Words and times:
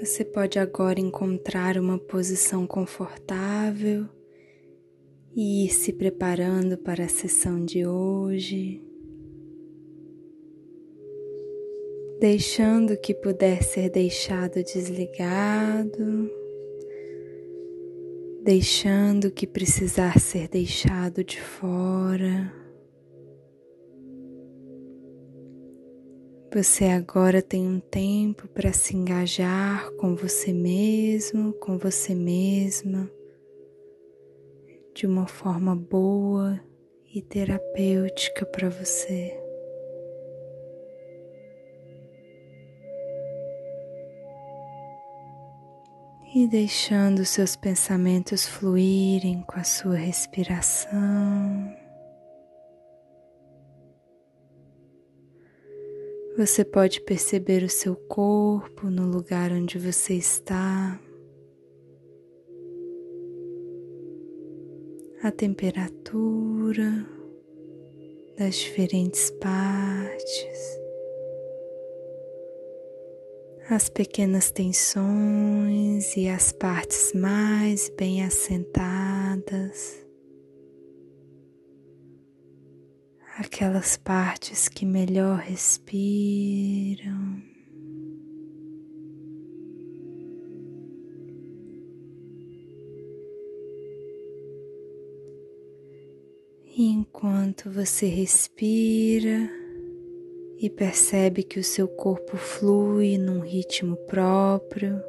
Você 0.00 0.24
pode 0.24 0.60
agora 0.60 1.00
encontrar 1.00 1.76
uma 1.76 1.98
posição 1.98 2.68
confortável 2.68 4.06
e 5.34 5.66
ir 5.66 5.70
se 5.70 5.92
preparando 5.92 6.78
para 6.78 7.06
a 7.06 7.08
sessão 7.08 7.64
de 7.64 7.84
hoje, 7.84 8.80
deixando 12.20 12.92
o 12.92 12.96
que 12.96 13.12
puder 13.12 13.64
ser 13.64 13.90
deixado 13.90 14.62
desligado, 14.62 16.30
deixando 18.44 19.24
o 19.24 19.32
que 19.32 19.48
precisar 19.48 20.20
ser 20.20 20.46
deixado 20.46 21.24
de 21.24 21.40
fora. 21.40 22.67
Você 26.50 26.86
agora 26.86 27.42
tem 27.42 27.68
um 27.68 27.78
tempo 27.78 28.48
para 28.48 28.72
se 28.72 28.96
engajar 28.96 29.90
com 29.96 30.16
você 30.16 30.50
mesmo, 30.50 31.52
com 31.52 31.76
você 31.76 32.14
mesma, 32.14 33.10
de 34.94 35.06
uma 35.06 35.26
forma 35.26 35.76
boa 35.76 36.58
e 37.14 37.20
terapêutica 37.20 38.46
para 38.46 38.70
você. 38.70 39.38
E 46.34 46.48
deixando 46.48 47.26
seus 47.26 47.56
pensamentos 47.56 48.46
fluírem 48.46 49.42
com 49.42 49.60
a 49.60 49.64
sua 49.64 49.96
respiração. 49.96 51.77
Você 56.38 56.64
pode 56.64 57.00
perceber 57.00 57.64
o 57.64 57.68
seu 57.68 57.96
corpo 57.96 58.88
no 58.88 59.10
lugar 59.10 59.50
onde 59.50 59.76
você 59.76 60.14
está, 60.14 60.96
a 65.20 65.32
temperatura 65.32 67.04
das 68.36 68.54
diferentes 68.54 69.32
partes, 69.32 70.78
as 73.68 73.88
pequenas 73.88 74.52
tensões 74.52 76.16
e 76.16 76.28
as 76.28 76.52
partes 76.52 77.14
mais 77.14 77.88
bem 77.98 78.22
assentadas. 78.22 80.07
Aquelas 83.38 83.96
partes 83.96 84.68
que 84.68 84.84
melhor 84.84 85.38
respiram. 85.38 87.40
E 96.76 96.90
enquanto 96.90 97.70
você 97.70 98.06
respira 98.06 99.48
e 100.58 100.68
percebe 100.68 101.44
que 101.44 101.60
o 101.60 101.64
seu 101.64 101.86
corpo 101.86 102.36
flui 102.36 103.18
num 103.18 103.40
ritmo 103.40 103.96
próprio 104.08 105.00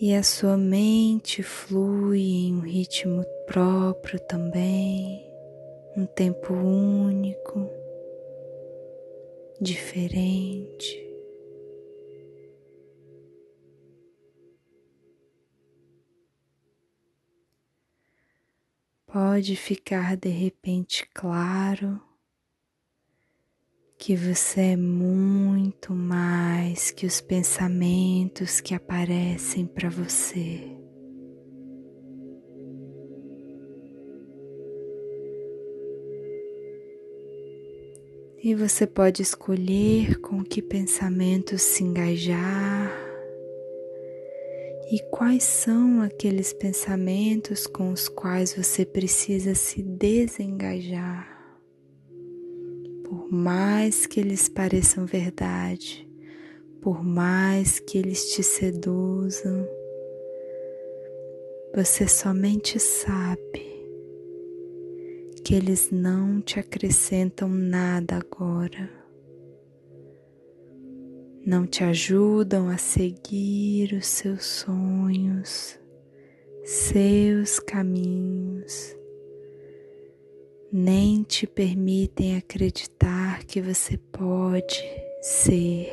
e 0.00 0.14
a 0.14 0.22
sua 0.22 0.56
mente 0.56 1.42
flui 1.42 2.22
em 2.22 2.54
um 2.54 2.60
ritmo 2.60 3.24
próprio 3.46 4.20
também 4.20 5.29
um 6.00 6.06
tempo 6.06 6.54
único, 6.54 7.68
diferente. 9.60 10.98
Pode 19.06 19.56
ficar 19.56 20.16
de 20.16 20.30
repente 20.30 21.06
claro 21.12 22.00
que 23.98 24.16
você 24.16 24.60
é 24.60 24.76
muito 24.76 25.92
mais 25.92 26.90
que 26.90 27.04
os 27.04 27.20
pensamentos 27.20 28.58
que 28.58 28.74
aparecem 28.74 29.66
para 29.66 29.90
você. 29.90 30.79
E 38.42 38.54
você 38.54 38.86
pode 38.86 39.20
escolher 39.20 40.18
com 40.20 40.42
que 40.42 40.62
pensamentos 40.62 41.60
se 41.60 41.84
engajar 41.84 42.90
e 44.90 44.98
quais 45.10 45.44
são 45.44 46.00
aqueles 46.00 46.50
pensamentos 46.54 47.66
com 47.66 47.92
os 47.92 48.08
quais 48.08 48.54
você 48.54 48.86
precisa 48.86 49.54
se 49.54 49.82
desengajar. 49.82 51.28
Por 53.04 53.30
mais 53.30 54.06
que 54.06 54.18
eles 54.18 54.48
pareçam 54.48 55.04
verdade, 55.04 56.08
por 56.80 57.04
mais 57.04 57.78
que 57.78 57.98
eles 57.98 58.32
te 58.32 58.42
seduzam, 58.42 59.68
você 61.74 62.08
somente 62.08 62.78
sabe 62.78 63.69
que 65.50 65.56
eles 65.56 65.90
não 65.90 66.40
te 66.40 66.60
acrescentam 66.60 67.48
nada 67.48 68.18
agora, 68.18 68.88
não 71.44 71.66
te 71.66 71.82
ajudam 71.82 72.68
a 72.68 72.78
seguir 72.78 73.94
os 73.94 74.06
seus 74.06 74.44
sonhos, 74.44 75.76
seus 76.62 77.58
caminhos, 77.58 78.96
nem 80.70 81.24
te 81.24 81.48
permitem 81.48 82.36
acreditar 82.36 83.42
que 83.42 83.60
você 83.60 83.98
pode 83.98 84.84
ser 85.20 85.92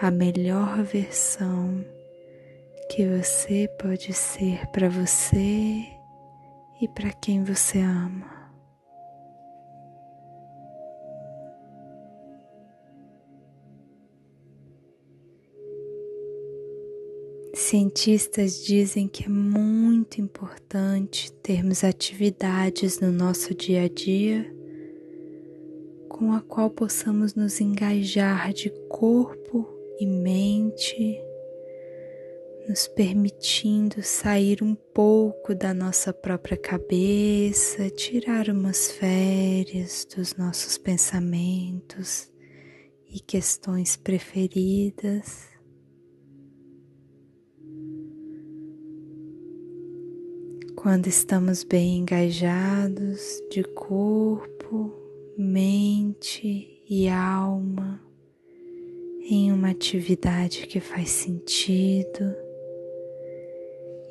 a 0.00 0.08
melhor 0.08 0.84
versão 0.84 1.84
que 2.88 3.08
você 3.08 3.66
pode 3.80 4.12
ser 4.12 4.68
para 4.68 4.88
você 4.88 5.84
e 6.80 6.86
para 6.94 7.10
quem 7.10 7.42
você 7.42 7.80
ama. 7.80 8.41
Cientistas 17.72 18.62
dizem 18.62 19.08
que 19.08 19.24
é 19.24 19.28
muito 19.30 20.20
importante 20.20 21.32
termos 21.32 21.82
atividades 21.82 23.00
no 23.00 23.10
nosso 23.10 23.54
dia 23.54 23.84
a 23.84 23.88
dia 23.88 24.44
com 26.06 26.34
a 26.34 26.42
qual 26.42 26.68
possamos 26.68 27.34
nos 27.34 27.62
engajar 27.62 28.52
de 28.52 28.68
corpo 28.90 29.66
e 29.98 30.04
mente, 30.04 31.18
nos 32.68 32.86
permitindo 32.88 34.02
sair 34.02 34.62
um 34.62 34.74
pouco 34.74 35.54
da 35.54 35.72
nossa 35.72 36.12
própria 36.12 36.58
cabeça, 36.58 37.88
tirar 37.88 38.50
umas 38.50 38.92
férias 38.92 40.06
dos 40.14 40.36
nossos 40.36 40.76
pensamentos 40.76 42.30
e 43.08 43.18
questões 43.18 43.96
preferidas. 43.96 45.51
Quando 50.82 51.06
estamos 51.06 51.62
bem 51.62 51.98
engajados 51.98 53.40
de 53.48 53.62
corpo, 53.62 54.92
mente 55.38 56.82
e 56.90 57.08
alma 57.08 58.02
em 59.30 59.52
uma 59.52 59.70
atividade 59.70 60.66
que 60.66 60.80
faz 60.80 61.08
sentido, 61.08 62.34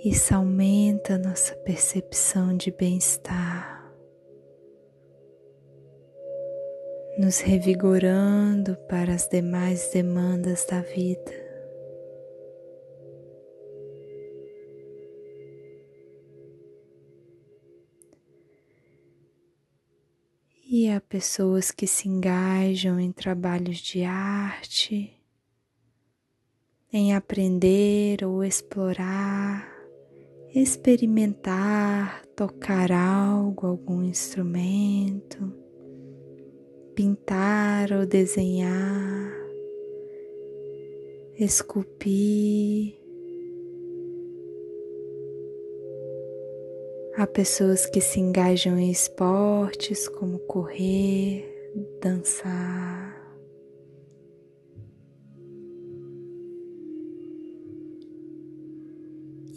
isso 0.02 0.34
aumenta 0.34 1.18
nossa 1.18 1.54
percepção 1.56 2.56
de 2.56 2.72
bem-estar, 2.72 3.94
nos 7.18 7.42
revigorando 7.42 8.78
para 8.88 9.14
as 9.14 9.28
demais 9.28 9.90
demandas 9.92 10.66
da 10.68 10.80
vida. 10.80 11.41
E 20.74 20.90
há 20.90 21.02
pessoas 21.02 21.70
que 21.70 21.86
se 21.86 22.08
engajam 22.08 22.98
em 22.98 23.12
trabalhos 23.12 23.80
de 23.80 24.06
arte, 24.06 25.14
em 26.94 27.14
aprender 27.14 28.24
ou 28.24 28.42
explorar, 28.42 29.70
experimentar, 30.56 32.26
tocar 32.38 32.90
algo, 32.90 33.68
algum 33.68 34.02
instrumento, 34.02 35.54
pintar 36.96 37.92
ou 37.92 38.06
desenhar, 38.06 39.34
esculpir. 41.38 43.01
Pessoas 47.34 47.86
que 47.86 48.02
se 48.02 48.20
engajam 48.20 48.78
em 48.78 48.92
esportes 48.92 50.08
como 50.08 50.40
correr, 50.40 51.46
dançar. 52.02 53.20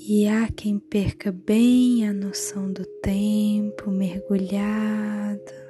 E 0.07 0.29
há 0.29 0.49
quem 0.55 0.79
perca 0.79 1.33
bem 1.33 2.07
a 2.07 2.13
noção 2.13 2.71
do 2.71 2.85
tempo, 2.85 3.91
mergulhado 3.91 5.65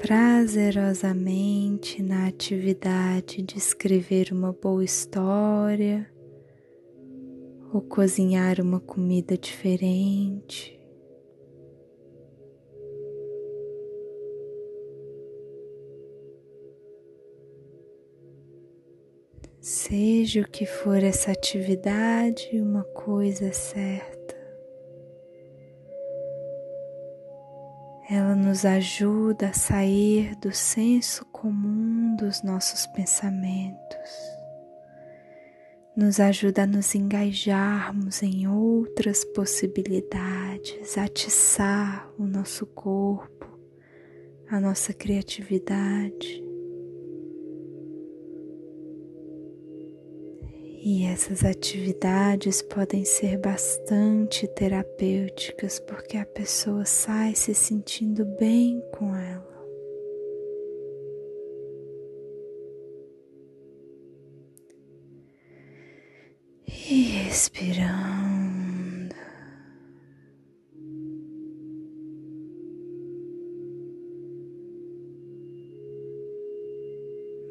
prazerosamente 0.00 2.02
na 2.02 2.26
atividade 2.26 3.42
de 3.42 3.58
escrever 3.58 4.32
uma 4.32 4.50
boa 4.50 4.82
história 4.82 6.10
ou 7.72 7.80
cozinhar 7.80 8.60
uma 8.60 8.80
comida 8.80 9.38
diferente. 9.38 10.78
Seja 19.60 20.40
o 20.40 20.48
que 20.48 20.64
for 20.64 21.02
essa 21.02 21.32
atividade, 21.32 22.48
uma 22.54 22.82
coisa 22.82 23.46
é 23.46 23.52
certa. 23.52 24.20
Ela 28.10 28.34
nos 28.34 28.64
ajuda 28.64 29.50
a 29.50 29.52
sair 29.52 30.34
do 30.36 30.52
senso 30.52 31.24
comum 31.26 32.16
dos 32.16 32.42
nossos 32.42 32.86
pensamentos, 32.88 34.39
nos 36.00 36.18
ajuda 36.18 36.62
a 36.62 36.66
nos 36.66 36.94
engajarmos 36.94 38.22
em 38.22 38.48
outras 38.48 39.22
possibilidades, 39.22 40.96
atiçar 40.96 42.10
o 42.18 42.26
nosso 42.26 42.64
corpo, 42.64 43.46
a 44.48 44.58
nossa 44.58 44.94
criatividade. 44.94 46.42
E 50.82 51.04
essas 51.04 51.44
atividades 51.44 52.62
podem 52.62 53.04
ser 53.04 53.36
bastante 53.36 54.48
terapêuticas 54.48 55.78
porque 55.80 56.16
a 56.16 56.24
pessoa 56.24 56.86
sai 56.86 57.34
se 57.34 57.54
sentindo 57.54 58.24
bem 58.24 58.82
com 58.96 59.14
ela. 59.14 59.49
E 66.92 67.02
respirando. 67.02 67.94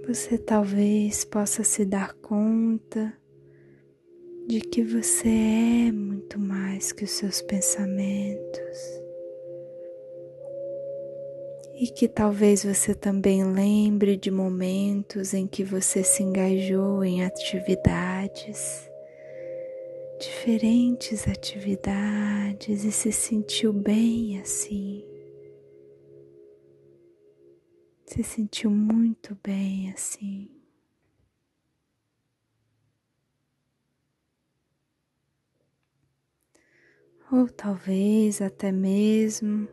Você 0.06 0.38
talvez 0.38 1.24
possa 1.24 1.64
se 1.64 1.86
dar 1.86 2.16
conta 2.16 3.14
de 4.46 4.60
que 4.60 4.84
você 4.84 5.30
é 5.88 5.92
muito 5.94 6.38
mais 6.38 6.92
que 6.92 7.06
os 7.06 7.12
seus 7.12 7.42
pensamentos 7.42 9.00
e 11.76 11.88
que 11.88 12.10
talvez 12.10 12.66
você 12.66 12.94
também 12.94 13.46
lembre 13.46 14.18
de 14.18 14.30
momentos 14.30 15.34
em 15.34 15.48
que 15.48 15.64
você 15.64 16.04
se 16.04 16.24
engajou 16.24 17.06
em 17.06 17.24
atividades, 17.24 18.89
diferentes 20.20 21.28
atividades 21.28 22.84
e 22.84 22.92
se 22.92 23.12
sentiu 23.12 23.72
bem 23.74 24.40
assim. 24.40 25.06
Se 28.06 28.24
sentiu 28.24 28.70
muito 28.70 29.38
bem 29.44 29.92
assim. 29.92 30.60
ou 37.32 37.48
talvez 37.48 38.42
até 38.42 38.72
mesmo 38.72 39.68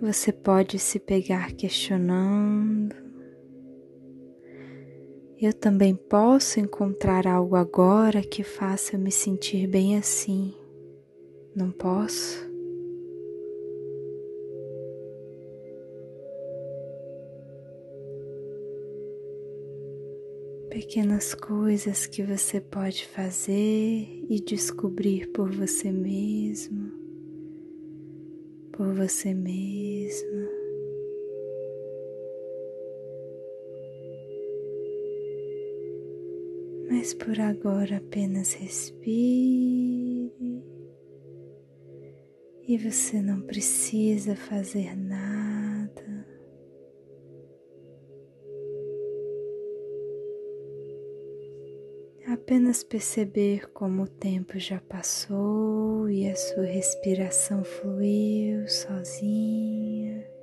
você 0.00 0.32
pode 0.32 0.78
se 0.78 0.98
pegar 0.98 1.52
questionando. 1.52 3.03
Eu 5.44 5.52
também 5.52 5.94
posso 5.94 6.58
encontrar 6.58 7.26
algo 7.26 7.54
agora 7.54 8.22
que 8.22 8.42
faça 8.42 8.96
eu 8.96 8.98
me 8.98 9.12
sentir 9.12 9.66
bem 9.66 9.98
assim. 9.98 10.54
Não 11.54 11.70
posso? 11.70 12.50
pequenas 20.70 21.34
coisas 21.34 22.06
que 22.06 22.22
você 22.22 22.60
pode 22.60 23.06
fazer 23.06 24.08
e 24.28 24.42
descobrir 24.44 25.28
por 25.28 25.50
você 25.52 25.92
mesmo, 25.92 26.90
por 28.72 28.94
você 28.94 29.34
mesma. 29.34 30.53
Mas 36.88 37.14
por 37.14 37.40
agora 37.40 37.96
apenas 37.96 38.54
respire 38.54 40.32
e 42.66 42.78
você 42.78 43.20
não 43.20 43.42
precisa 43.42 44.34
fazer 44.34 44.96
nada. 44.96 45.64
apenas 52.44 52.84
perceber 52.84 53.70
como 53.72 54.02
o 54.02 54.08
tempo 54.08 54.58
já 54.58 54.78
passou 54.78 56.10
e 56.10 56.28
a 56.28 56.36
sua 56.36 56.64
respiração 56.64 57.64
fluiu 57.64 58.68
sozinha. 58.68 60.33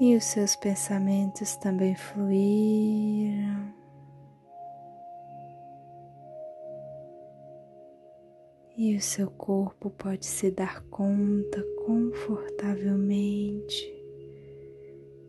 E 0.00 0.16
os 0.16 0.24
seus 0.24 0.56
pensamentos 0.56 1.54
também 1.56 1.94
fluíram. 1.94 3.70
E 8.74 8.96
o 8.96 9.00
seu 9.02 9.30
corpo 9.30 9.90
pode 9.90 10.24
se 10.24 10.50
dar 10.50 10.82
conta 10.84 11.62
confortavelmente 11.84 13.94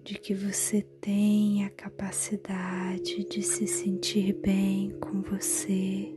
de 0.06 0.18
que 0.18 0.34
você 0.34 0.82
tem 1.01 1.66
a 1.66 1.70
capacidade 1.70 3.25
de 3.25 3.44
se 3.44 3.68
sentir 3.68 4.32
bem 4.42 4.98
com 5.01 5.22
você 5.22 6.16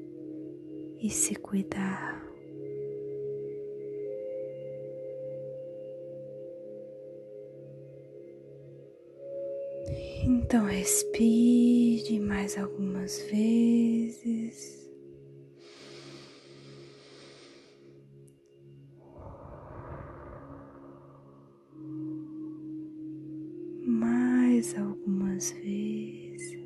e 1.00 1.10
se 1.10 1.34
cuidar. 1.34 2.23
Então 10.26 10.64
respire 10.64 12.18
mais 12.18 12.56
algumas 12.56 13.20
vezes. 13.30 14.84
mais 23.86 24.74
algumas 24.78 25.50
vezes. 25.52 26.58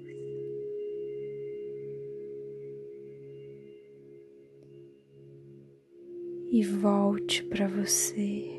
E 6.50 6.62
volte 6.65 7.43
para 7.45 7.67
você. 7.67 8.58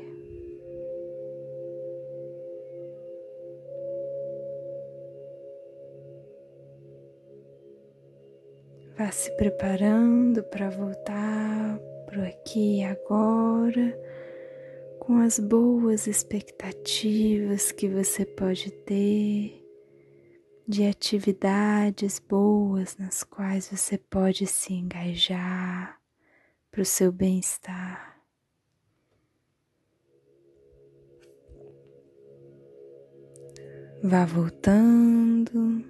Se 9.12 9.28
preparando 9.32 10.42
para 10.44 10.70
voltar 10.70 11.78
para 12.06 12.28
aqui 12.28 12.78
e 12.78 12.84
agora 12.84 13.98
com 15.00 15.18
as 15.18 15.38
boas 15.38 16.06
expectativas 16.06 17.72
que 17.72 17.88
você 17.88 18.24
pode 18.24 18.70
ter 18.70 19.66
de 20.66 20.86
atividades 20.86 22.20
boas 22.20 22.96
nas 22.96 23.24
quais 23.24 23.68
você 23.68 23.98
pode 23.98 24.46
se 24.46 24.72
engajar 24.72 26.00
para 26.70 26.82
o 26.82 26.86
seu 26.86 27.10
bem-estar. 27.10 28.16
Vá 34.04 34.24
voltando 34.24 35.89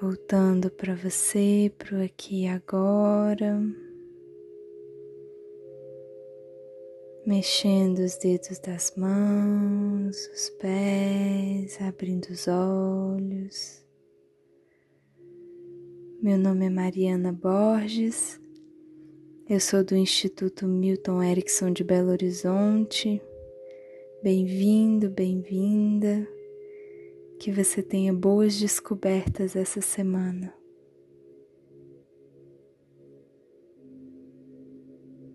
Voltando 0.00 0.70
para 0.70 0.94
você, 0.94 1.72
para 1.76 1.98
o 1.98 2.04
aqui 2.04 2.44
e 2.44 2.46
agora. 2.46 3.60
Mexendo 7.26 7.98
os 7.98 8.16
dedos 8.16 8.60
das 8.60 8.94
mãos, 8.96 10.16
os 10.32 10.50
pés, 10.50 11.80
abrindo 11.80 12.26
os 12.26 12.46
olhos. 12.46 13.84
Meu 16.22 16.38
nome 16.38 16.66
é 16.66 16.70
Mariana 16.70 17.32
Borges, 17.32 18.40
eu 19.50 19.58
sou 19.58 19.82
do 19.82 19.96
Instituto 19.96 20.68
Milton 20.68 21.20
Erickson 21.20 21.72
de 21.72 21.82
Belo 21.82 22.10
Horizonte. 22.10 23.20
Bem-vindo, 24.22 25.10
bem-vinda. 25.10 26.37
Que 27.38 27.52
você 27.52 27.82
tenha 27.82 28.12
boas 28.12 28.58
descobertas 28.58 29.54
essa 29.54 29.80
semana. 29.80 30.57